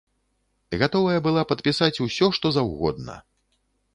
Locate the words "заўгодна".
2.57-3.21